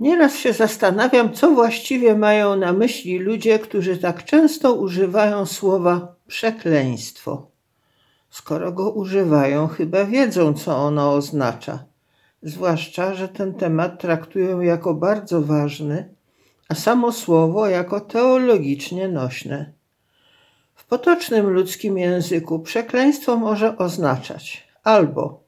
Nieraz 0.00 0.36
się 0.36 0.52
zastanawiam, 0.52 1.32
co 1.32 1.50
właściwie 1.50 2.14
mają 2.14 2.56
na 2.56 2.72
myśli 2.72 3.18
ludzie, 3.18 3.58
którzy 3.58 3.96
tak 3.96 4.24
często 4.24 4.74
używają 4.74 5.46
słowa 5.46 6.14
przekleństwo. 6.26 7.46
Skoro 8.30 8.72
go 8.72 8.90
używają, 8.90 9.68
chyba 9.68 10.04
wiedzą, 10.04 10.54
co 10.54 10.76
ono 10.76 11.12
oznacza. 11.12 11.84
Zwłaszcza, 12.42 13.14
że 13.14 13.28
ten 13.28 13.54
temat 13.54 14.00
traktują 14.00 14.60
jako 14.60 14.94
bardzo 14.94 15.42
ważny, 15.42 16.14
a 16.68 16.74
samo 16.74 17.12
słowo 17.12 17.66
jako 17.66 18.00
teologicznie 18.00 19.08
nośne. 19.08 19.72
W 20.74 20.86
potocznym 20.86 21.46
ludzkim 21.50 21.98
języku 21.98 22.58
przekleństwo 22.58 23.36
może 23.36 23.76
oznaczać 23.78 24.68
albo 24.84 25.40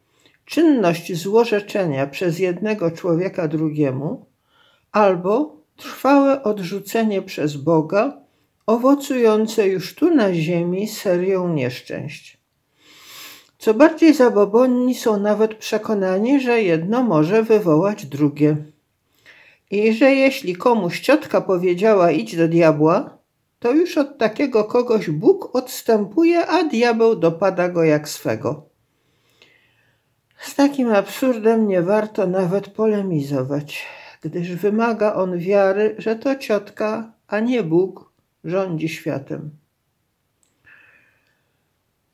czynność 0.45 1.17
złorzeczenia 1.17 2.07
przez 2.07 2.39
jednego 2.39 2.91
człowieka 2.91 3.49
drugiemu, 3.49 4.30
albo 4.93 5.57
trwałe 5.77 6.43
odrzucenie 6.43 7.23
przez 7.23 7.57
Boga, 7.57 8.21
owocujące 8.67 9.69
już 9.69 9.95
tu 9.95 10.15
na 10.15 10.35
ziemi 10.35 10.89
serią 10.89 11.49
nieszczęść. 11.49 12.41
Co 13.59 13.75
bardziej 13.75 14.15
zabobonni 14.15 14.95
są 14.95 15.21
nawet 15.21 15.55
przekonani, 15.55 16.41
że 16.41 16.63
jedno 16.63 17.03
może 17.03 17.43
wywołać 17.43 18.07
drugie. 18.07 18.57
I 19.71 19.93
że 19.93 20.15
jeśli 20.15 20.57
komuś 20.57 21.01
ciotka 21.01 21.41
powiedziała 21.41 22.11
idź 22.11 22.37
do 22.37 22.49
diabła, 22.49 23.19
to 23.59 23.73
już 23.73 23.99
od 23.99 24.19
takiego 24.19 24.65
kogoś 24.65 25.11
Bóg 25.11 25.57
odstępuje, 25.57 26.47
a 26.47 26.65
diabeł 26.65 27.17
dopada 27.17 27.69
go 27.69 27.85
jak 27.85 28.09
swego. 28.09 28.67
Z 30.39 30.55
takim 30.55 30.93
absurdem 30.93 31.69
nie 31.69 31.83
warto 31.83 32.27
nawet 32.27 32.69
polemizować, 32.69 33.87
gdyż 34.21 34.53
wymaga 34.53 35.15
on 35.15 35.39
wiary, 35.39 35.95
że 35.99 36.17
to 36.17 36.37
ciotka, 36.37 37.13
a 37.29 37.41
nie 37.41 37.63
Bóg 37.63 38.13
rządzi 38.45 38.89
światem. 38.89 39.51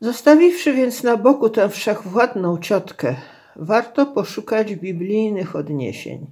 Zostawiwszy 0.01 0.73
więc 0.73 1.03
na 1.03 1.17
boku 1.17 1.51
tę 1.51 1.69
wszechwładną 1.69 2.59
ciotkę, 2.59 3.17
warto 3.57 4.07
poszukać 4.07 4.75
biblijnych 4.75 5.57
odniesień. 5.57 6.27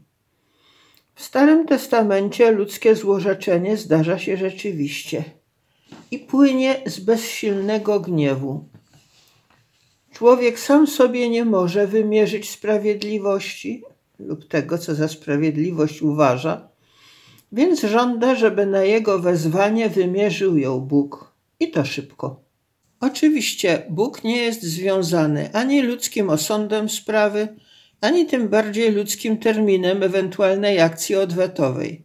W 1.14 1.22
Starym 1.22 1.66
Testamencie 1.66 2.50
ludzkie 2.50 2.96
złorzeczenie 2.96 3.76
zdarza 3.76 4.18
się 4.18 4.36
rzeczywiście 4.36 5.24
i 6.10 6.18
płynie 6.18 6.80
z 6.86 7.00
bezsilnego 7.00 8.00
gniewu. 8.00 8.68
Człowiek 10.12 10.58
sam 10.58 10.86
sobie 10.86 11.28
nie 11.28 11.44
może 11.44 11.86
wymierzyć 11.86 12.50
sprawiedliwości 12.50 13.82
lub 14.18 14.48
tego, 14.48 14.78
co 14.78 14.94
za 14.94 15.08
sprawiedliwość 15.08 16.02
uważa, 16.02 16.68
więc 17.52 17.80
żąda, 17.80 18.34
żeby 18.34 18.66
na 18.66 18.82
jego 18.82 19.18
wezwanie 19.18 19.88
wymierzył 19.88 20.58
ją 20.58 20.80
Bóg 20.80 21.34
i 21.60 21.70
to 21.70 21.84
szybko. 21.84 22.44
Oczywiście 23.00 23.82
Bóg 23.90 24.24
nie 24.24 24.36
jest 24.36 24.62
związany 24.62 25.52
ani 25.52 25.82
ludzkim 25.82 26.30
osądem 26.30 26.88
sprawy, 26.88 27.48
ani 28.00 28.26
tym 28.26 28.48
bardziej 28.48 28.92
ludzkim 28.92 29.38
terminem 29.38 30.02
ewentualnej 30.02 30.80
akcji 30.80 31.16
odwetowej. 31.16 32.04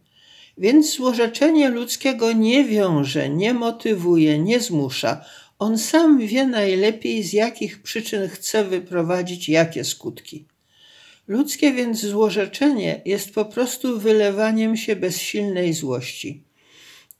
Więc 0.58 0.94
złorzeczenie 0.94 1.68
ludzkiego 1.68 2.32
nie 2.32 2.64
wiąże, 2.64 3.28
nie 3.28 3.54
motywuje, 3.54 4.38
nie 4.38 4.60
zmusza. 4.60 5.24
On 5.58 5.78
sam 5.78 6.18
wie 6.18 6.46
najlepiej, 6.46 7.22
z 7.22 7.32
jakich 7.32 7.82
przyczyn 7.82 8.28
chce 8.28 8.64
wyprowadzić 8.64 9.48
jakie 9.48 9.84
skutki. 9.84 10.46
Ludzkie 11.30 11.72
więc 11.72 12.00
złorzeczenie 12.00 13.02
jest 13.04 13.34
po 13.34 13.44
prostu 13.44 14.00
wylewaniem 14.00 14.76
się 14.76 14.96
bezsilnej 14.96 15.72
złości 15.72 16.44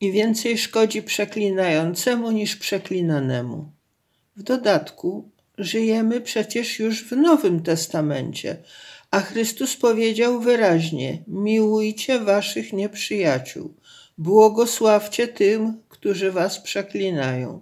i 0.00 0.12
więcej 0.12 0.58
szkodzi 0.58 1.02
przeklinającemu 1.02 2.30
niż 2.30 2.56
przeklinanemu. 2.56 3.72
W 4.36 4.42
dodatku 4.42 5.30
żyjemy 5.58 6.20
przecież 6.20 6.78
już 6.78 7.04
w 7.04 7.16
Nowym 7.16 7.62
Testamencie, 7.62 8.56
a 9.10 9.20
Chrystus 9.20 9.76
powiedział 9.76 10.40
wyraźnie: 10.40 11.22
Miłujcie 11.26 12.20
waszych 12.20 12.72
nieprzyjaciół, 12.72 13.74
błogosławcie 14.18 15.28
tym, 15.28 15.82
którzy 15.88 16.32
was 16.32 16.60
przeklinają. 16.60 17.60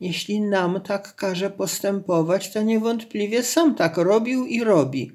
Jeśli 0.00 0.40
nam 0.40 0.80
tak 0.80 1.14
każe 1.14 1.50
postępować, 1.50 2.52
to 2.52 2.62
niewątpliwie 2.62 3.42
sam 3.42 3.74
tak 3.74 3.96
robił 3.96 4.46
i 4.46 4.64
robi. 4.64 5.12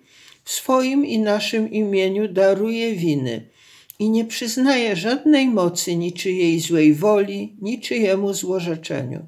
W 0.49 0.51
swoim 0.51 1.05
i 1.05 1.19
naszym 1.19 1.71
imieniu 1.71 2.27
daruje 2.27 2.95
winy 2.95 3.49
i 3.99 4.09
nie 4.09 4.25
przyznaje 4.25 4.95
żadnej 4.95 5.47
mocy 5.47 5.95
niczyjej 5.95 6.59
złej 6.59 6.93
woli, 6.93 7.55
niczyjemu 7.61 8.33
złorzeczeniu. 8.33 9.27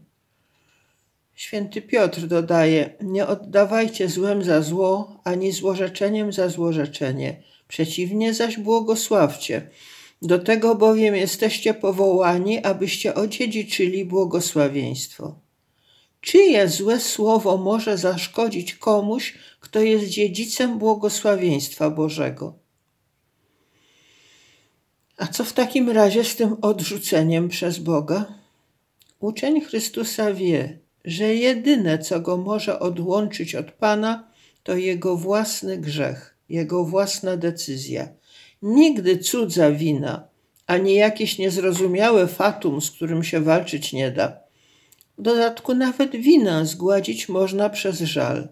Święty 1.35 1.81
Piotr 1.81 2.21
dodaje: 2.21 2.89
Nie 3.01 3.27
oddawajcie 3.27 4.09
złem 4.09 4.43
za 4.43 4.61
zło, 4.61 5.21
ani 5.23 5.51
złorzeczeniem 5.51 6.33
za 6.33 6.49
złorzeczenie. 6.49 7.43
Przeciwnie 7.67 8.33
zaś 8.33 8.57
błogosławcie. 8.57 9.69
Do 10.21 10.39
tego 10.39 10.75
bowiem 10.75 11.15
jesteście 11.15 11.73
powołani, 11.73 12.63
abyście 12.63 13.15
odziedziczyli 13.15 14.05
błogosławieństwo. 14.05 15.50
Czyje 16.21 16.67
złe 16.67 16.99
słowo 16.99 17.57
może 17.57 17.97
zaszkodzić 17.97 18.75
komuś, 18.75 19.33
kto 19.59 19.79
jest 19.79 20.05
dziedzicem 20.05 20.79
błogosławieństwa 20.79 21.89
Bożego? 21.89 22.53
A 25.17 25.27
co 25.27 25.43
w 25.43 25.53
takim 25.53 25.89
razie 25.89 26.23
z 26.23 26.35
tym 26.35 26.55
odrzuceniem 26.61 27.49
przez 27.49 27.79
Boga? 27.79 28.25
Uczeń 29.19 29.61
Chrystusa 29.61 30.33
wie, 30.33 30.79
że 31.05 31.35
jedyne, 31.35 31.99
co 31.99 32.19
go 32.19 32.37
może 32.37 32.79
odłączyć 32.79 33.55
od 33.55 33.71
Pana, 33.71 34.31
to 34.63 34.75
jego 34.75 35.15
własny 35.15 35.77
grzech, 35.77 36.37
jego 36.49 36.85
własna 36.85 37.37
decyzja. 37.37 38.09
Nigdy 38.61 39.17
cudza 39.17 39.71
wina, 39.71 40.27
ani 40.67 40.95
jakieś 40.95 41.37
niezrozumiałe 41.37 42.27
fatum, 42.27 42.81
z 42.81 42.91
którym 42.91 43.23
się 43.23 43.41
walczyć 43.41 43.93
nie 43.93 44.11
da. 44.11 44.50
W 45.21 45.23
dodatku 45.23 45.73
nawet 45.73 46.11
winę 46.11 46.65
zgładzić 46.65 47.29
można 47.29 47.69
przez 47.69 47.99
żal. 47.99 48.47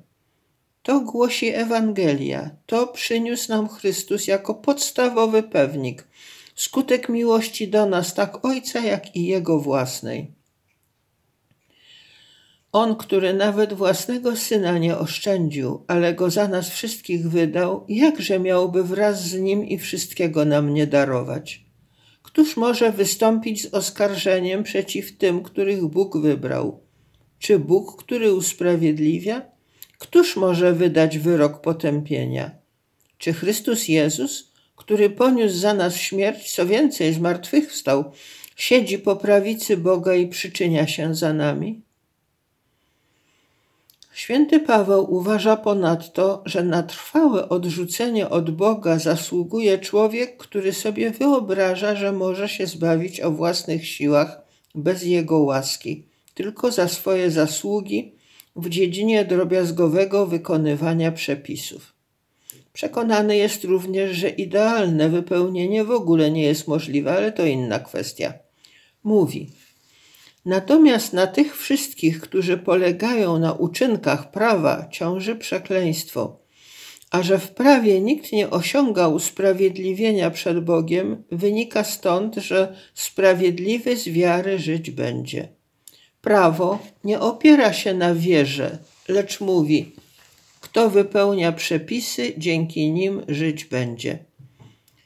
To 0.84 1.00
głosi 1.00 1.48
Ewangelia, 1.48 2.50
to 2.66 2.88
przyniósł 2.88 3.50
nam 3.50 3.70
Chrystus 3.70 4.28
jako 4.28 4.56
podstawowy 4.56 5.44
pewnik, 5.44 6.08
skutek 6.56 7.10
miłości 7.10 7.68
do 7.68 7.86
nas, 7.86 8.14
tak 8.14 8.46
Ojca, 8.46 8.80
jak 8.80 9.16
i 9.16 9.26
Jego 9.26 9.60
własnej. 9.60 10.32
On, 12.72 12.96
który 12.96 13.34
nawet 13.34 13.74
własnego 13.74 14.36
syna 14.36 14.78
nie 14.78 14.98
oszczędził, 14.98 15.84
ale 15.88 16.14
go 16.14 16.30
za 16.30 16.48
nas 16.48 16.70
wszystkich 16.70 17.30
wydał, 17.30 17.86
jakże 17.88 18.40
miałby 18.40 18.84
wraz 18.84 19.22
z 19.24 19.40
nim 19.40 19.66
i 19.66 19.78
wszystkiego 19.78 20.46
nam 20.46 20.74
nie 20.74 20.88
darować? 20.88 21.69
Któż 22.30 22.58
może 22.58 22.92
wystąpić 22.92 23.62
z 23.62 23.74
oskarżeniem 23.74 24.64
przeciw 24.64 25.18
tym, 25.18 25.44
których 25.44 25.86
Bóg 25.86 26.18
wybrał? 26.18 26.84
Czy 27.40 27.60
Bóg, 27.60 28.04
który 28.04 28.34
usprawiedliwia? 28.34 29.42
Któż 29.98 30.36
może 30.36 30.74
wydać 30.74 31.18
wyrok 31.18 31.62
potępienia? 31.62 32.52
Czy 33.18 33.34
Chrystus 33.34 33.88
Jezus, 33.88 34.52
który 34.76 35.10
poniósł 35.10 35.56
za 35.56 35.74
nas 35.74 35.96
śmierć, 35.96 36.54
co 36.54 36.66
więcej, 36.66 37.14
zmartwychwstał, 37.14 38.12
siedzi 38.56 39.00
po 39.00 39.16
prawicy 39.16 39.78
Boga 39.78 40.16
i 40.16 40.28
przyczynia 40.28 40.88
się 40.88 41.16
za 41.16 41.34
nami? 41.34 41.82
Święty 44.20 44.60
Paweł 44.60 45.14
uważa 45.16 45.58
ponadto, 45.58 46.44
że 46.46 46.64
na 46.64 46.84
trwałe 46.84 47.50
odrzucenie 47.50 48.30
od 48.30 48.52
Boga 48.52 49.00
zasługuje 49.00 49.78
człowiek, 49.78 50.38
który 50.38 50.74
sobie 50.74 51.12
wyobraża, 51.12 51.96
że 51.96 52.12
może 52.12 52.50
się 52.50 52.68
zbawić 52.68 53.22
o 53.22 53.32
własnych 53.32 53.88
siłach 53.88 54.42
bez 54.76 55.04
Jego 55.04 55.40
łaski, 55.40 56.04
tylko 56.34 56.72
za 56.72 56.88
swoje 56.88 57.32
zasługi 57.32 58.12
w 58.56 58.70
dziedzinie 58.70 59.26
drobiazgowego 59.26 60.26
wykonywania 60.26 61.12
przepisów. 61.12 61.94
Przekonany 62.74 63.38
jest 63.38 63.64
również, 63.64 64.18
że 64.18 64.30
idealne 64.30 65.10
wypełnienie 65.10 65.84
w 65.84 65.92
ogóle 65.92 66.32
nie 66.32 66.44
jest 66.44 66.68
możliwe, 66.68 67.12
ale 67.14 67.32
to 67.32 67.46
inna 67.46 67.80
kwestia. 67.80 68.34
Mówi– 69.04 69.50
Natomiast 70.50 71.14
na 71.14 71.28
tych 71.28 71.58
wszystkich, 71.58 72.22
którzy 72.22 72.58
polegają 72.58 73.40
na 73.40 73.54
uczynkach 73.54 74.32
prawa, 74.32 74.88
ciąży 74.92 75.36
przekleństwo. 75.36 76.40
A 77.12 77.24
że 77.24 77.40
w 77.40 77.52
prawie 77.52 78.02
nikt 78.02 78.32
nie 78.32 78.50
osiąga 78.50 79.08
usprawiedliwienia 79.08 80.32
przed 80.32 80.60
Bogiem, 80.60 81.24
wynika 81.32 81.84
stąd, 81.84 82.36
że 82.36 82.76
sprawiedliwy 82.94 83.98
z 83.98 84.10
wiary 84.10 84.60
żyć 84.60 84.92
będzie. 84.92 85.48
Prawo 86.22 86.80
nie 87.04 87.20
opiera 87.20 87.74
się 87.74 87.94
na 87.94 88.16
wierze, 88.16 88.78
lecz 89.08 89.42
mówi: 89.42 89.92
Kto 90.62 90.90
wypełnia 90.90 91.52
przepisy, 91.52 92.34
dzięki 92.38 92.92
nim 92.92 93.22
żyć 93.28 93.66
będzie. 93.66 94.20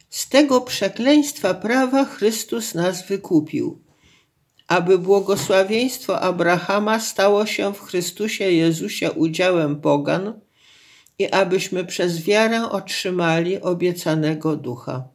Z 0.10 0.30
tego 0.30 0.62
przekleństwa 0.62 1.54
prawa 1.54 2.06
Chrystus 2.06 2.75
nas 2.75 3.07
wykupił, 3.07 3.82
aby 4.68 4.98
błogosławieństwo 4.98 6.19
Abrahama 6.19 7.00
stało 7.00 7.45
się 7.45 7.74
w 7.74 7.81
Chrystusie 7.81 8.51
Jezusie 8.51 9.12
udziałem 9.12 9.81
pogan 9.81 10.39
i 11.19 11.30
abyśmy 11.30 11.86
przez 11.86 12.21
wiarę 12.21 12.69
otrzymali 12.69 13.62
obiecanego 13.62 14.56
ducha. 14.56 15.07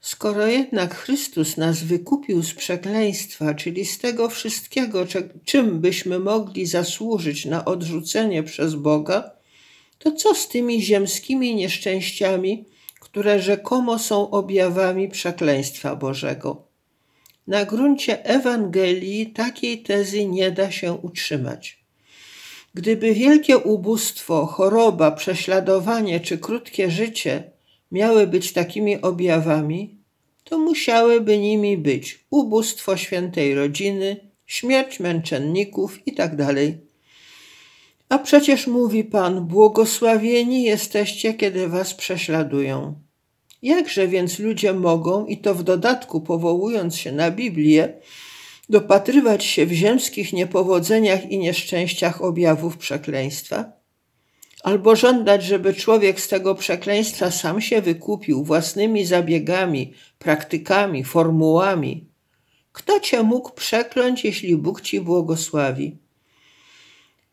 Skoro 0.00 0.46
jednak 0.46 0.94
Chrystus 0.94 1.56
nas 1.56 1.82
wykupił 1.82 2.42
z 2.42 2.54
przekleństwa, 2.54 3.54
czyli 3.54 3.84
z 3.84 3.98
tego 3.98 4.28
wszystkiego, 4.28 5.06
czym 5.44 5.80
byśmy 5.80 6.18
mogli 6.18 6.66
zasłużyć 6.66 7.44
na 7.44 7.64
odrzucenie 7.64 8.42
przez 8.42 8.74
Boga, 8.74 9.30
to 9.98 10.12
co 10.12 10.34
z 10.34 10.48
tymi 10.48 10.82
ziemskimi 10.82 11.54
nieszczęściami, 11.54 12.64
które 13.00 13.42
rzekomo 13.42 13.98
są 13.98 14.30
objawami 14.30 15.08
przekleństwa 15.08 15.96
Bożego? 15.96 16.65
Na 17.46 17.64
gruncie 17.64 18.24
Ewangelii 18.24 19.26
takiej 19.26 19.82
tezy 19.82 20.26
nie 20.26 20.50
da 20.50 20.70
się 20.70 20.92
utrzymać. 20.92 21.78
Gdyby 22.74 23.14
wielkie 23.14 23.58
ubóstwo, 23.58 24.46
choroba, 24.46 25.10
prześladowanie 25.10 26.20
czy 26.20 26.38
krótkie 26.38 26.90
życie 26.90 27.50
miały 27.92 28.26
być 28.26 28.52
takimi 28.52 29.02
objawami, 29.02 29.98
to 30.44 30.58
musiałyby 30.58 31.38
nimi 31.38 31.78
być 31.78 32.24
ubóstwo 32.30 32.96
świętej 32.96 33.54
rodziny, 33.54 34.16
śmierć 34.46 35.00
męczenników 35.00 36.06
itd. 36.06 36.46
Tak 36.46 36.56
A 38.08 38.18
przecież 38.18 38.66
mówi 38.66 39.04
Pan, 39.04 39.46
błogosławieni 39.46 40.62
jesteście, 40.62 41.34
kiedy 41.34 41.68
was 41.68 41.94
prześladują. 41.94 43.05
Jakże 43.66 44.08
więc 44.08 44.38
ludzie 44.38 44.72
mogą, 44.72 45.26
i 45.26 45.38
to 45.38 45.54
w 45.54 45.62
dodatku 45.62 46.20
powołując 46.20 46.96
się 46.96 47.12
na 47.12 47.30
Biblię, 47.30 47.92
dopatrywać 48.68 49.44
się 49.44 49.66
w 49.66 49.72
ziemskich 49.72 50.32
niepowodzeniach 50.32 51.30
i 51.30 51.38
nieszczęściach 51.38 52.22
objawów 52.22 52.76
przekleństwa? 52.76 53.72
Albo 54.62 54.96
żądać, 54.96 55.44
żeby 55.44 55.74
człowiek 55.74 56.20
z 56.20 56.28
tego 56.28 56.54
przekleństwa 56.54 57.30
sam 57.30 57.60
się 57.60 57.82
wykupił 57.82 58.44
własnymi 58.44 59.06
zabiegami, 59.06 59.92
praktykami, 60.18 61.04
formułami? 61.04 62.08
Kto 62.72 63.00
cię 63.00 63.22
mógł 63.22 63.50
przekląć, 63.50 64.24
jeśli 64.24 64.56
Bóg 64.56 64.80
ci 64.80 65.00
błogosławi? 65.00 65.96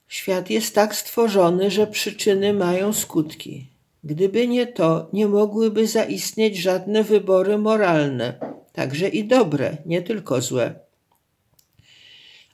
Świat 0.07 0.49
jest 0.49 0.75
tak 0.75 0.95
stworzony, 0.95 1.71
że 1.71 1.87
przyczyny 1.87 2.53
mają 2.53 2.93
skutki. 2.93 3.72
Gdyby 4.03 4.47
nie 4.47 4.67
to, 4.67 5.09
nie 5.13 5.27
mogłyby 5.27 5.87
zaistnieć 5.87 6.57
żadne 6.57 7.03
wybory 7.03 7.57
moralne, 7.57 8.39
także 8.73 9.07
i 9.07 9.23
dobre, 9.23 9.77
nie 9.85 10.01
tylko 10.01 10.41
złe. 10.41 10.79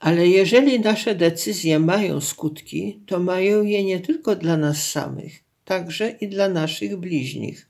Ale 0.00 0.28
jeżeli 0.28 0.80
nasze 0.80 1.14
decyzje 1.14 1.78
mają 1.78 2.20
skutki, 2.20 3.00
to 3.06 3.18
mają 3.18 3.62
je 3.62 3.84
nie 3.84 4.00
tylko 4.00 4.36
dla 4.36 4.56
nas 4.56 4.90
samych, 4.90 5.44
także 5.64 6.10
i 6.10 6.28
dla 6.28 6.48
naszych 6.48 6.96
bliźnich. 6.96 7.68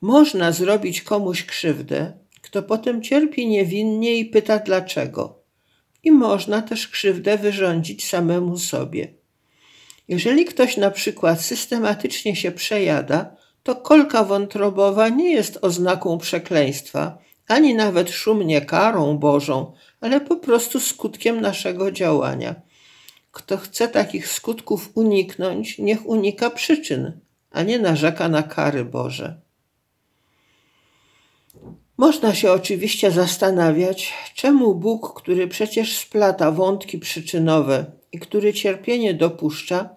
Można 0.00 0.52
zrobić 0.52 1.02
komuś 1.02 1.44
krzywdę, 1.44 2.12
kto 2.40 2.62
potem 2.62 3.02
cierpi 3.02 3.46
niewinnie 3.46 4.16
i 4.16 4.24
pyta 4.24 4.58
dlaczego. 4.58 5.42
I 6.02 6.10
można 6.10 6.62
też 6.62 6.88
krzywdę 6.88 7.38
wyrządzić 7.38 8.08
samemu 8.08 8.58
sobie. 8.58 9.23
Jeżeli 10.08 10.44
ktoś 10.44 10.76
na 10.76 10.90
przykład 10.90 11.40
systematycznie 11.40 12.36
się 12.36 12.52
przejada, 12.52 13.36
to 13.62 13.76
kolka 13.76 14.24
wątrobowa 14.24 15.08
nie 15.08 15.32
jest 15.32 15.58
oznaką 15.62 16.18
przekleństwa, 16.18 17.18
ani 17.48 17.74
nawet 17.74 18.10
szumnie 18.10 18.60
karą 18.60 19.18
Bożą, 19.18 19.72
ale 20.00 20.20
po 20.20 20.36
prostu 20.36 20.80
skutkiem 20.80 21.40
naszego 21.40 21.92
działania. 21.92 22.54
Kto 23.32 23.56
chce 23.56 23.88
takich 23.88 24.28
skutków 24.28 24.90
uniknąć, 24.94 25.78
niech 25.78 26.06
unika 26.06 26.50
przyczyn, 26.50 27.20
a 27.50 27.62
nie 27.62 27.78
narzeka 27.78 28.28
na 28.28 28.42
kary 28.42 28.84
Boże. 28.84 29.40
Można 31.96 32.34
się 32.34 32.52
oczywiście 32.52 33.10
zastanawiać, 33.10 34.12
czemu 34.34 34.74
Bóg, 34.74 35.20
który 35.22 35.48
przecież 35.48 35.98
splata 35.98 36.50
wątki 36.50 36.98
przyczynowe 36.98 37.86
i 38.14 38.18
który 38.18 38.52
cierpienie 38.52 39.14
dopuszcza, 39.14 39.88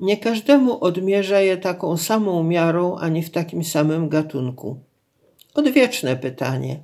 nie 0.00 0.16
każdemu 0.16 0.84
odmierza 0.84 1.40
je 1.40 1.56
taką 1.56 1.96
samą 1.96 2.42
miarą 2.42 2.96
ani 2.96 3.22
w 3.22 3.30
takim 3.30 3.64
samym 3.64 4.08
gatunku. 4.08 4.80
Odwieczne 5.54 6.16
pytanie. 6.16 6.80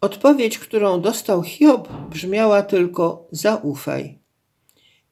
Odpowiedź, 0.00 0.58
którą 0.58 1.00
dostał 1.00 1.42
Hiob, 1.42 1.88
brzmiała 2.10 2.62
tylko: 2.62 3.28
zaufaj. 3.30 4.18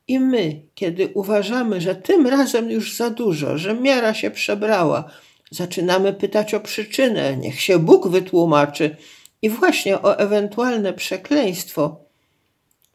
I 0.09 0.21
my, 0.21 0.63
kiedy 0.75 1.09
uważamy, 1.15 1.81
że 1.81 1.95
tym 1.95 2.27
razem 2.27 2.71
już 2.71 2.97
za 2.97 3.11
dużo, 3.11 3.59
że 3.59 3.75
miara 3.75 4.15
się 4.15 4.31
przebrała, 4.31 5.05
zaczynamy 5.51 6.13
pytać 6.13 6.55
o 6.55 6.61
przyczynę, 6.61 7.37
niech 7.37 7.61
się 7.61 7.79
Bóg 7.79 8.09
wytłumaczy 8.09 8.97
i 9.43 9.51
właśnie 9.51 10.03
o 10.03 10.19
ewentualne 10.19 10.93
przekleństwo. 10.93 12.12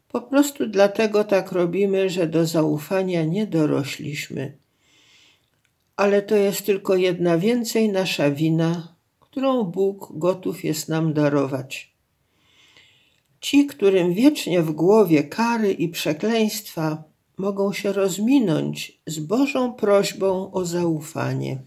Po 0.08 0.20
prostu 0.20 0.66
dlatego 0.66 1.24
tak 1.24 1.52
robimy, 1.52 2.10
że 2.10 2.26
do 2.26 2.46
zaufania 2.46 3.24
nie 3.24 3.46
dorośliśmy. 3.46 4.58
Ale 5.96 6.22
to 6.22 6.36
jest 6.36 6.66
tylko 6.66 6.96
jedna 6.96 7.38
więcej 7.38 7.88
nasza 7.88 8.30
wina, 8.30 8.94
którą 9.20 9.64
Bóg 9.64 10.08
gotów 10.10 10.64
jest 10.64 10.88
nam 10.88 11.12
darować. 11.12 11.92
Ci, 13.40 13.66
którym 13.66 14.14
wiecznie 14.14 14.62
w 14.62 14.72
głowie 14.72 15.24
kary 15.24 15.72
i 15.72 15.88
przekleństwa, 15.88 17.04
mogą 17.36 17.72
się 17.72 17.92
rozminąć 17.92 19.00
z 19.06 19.18
Bożą 19.18 19.72
prośbą 19.72 20.52
o 20.52 20.64
zaufanie. 20.64 21.58